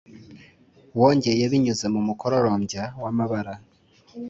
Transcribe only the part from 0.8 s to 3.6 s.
wongeye binyuze mumukororombya wamabara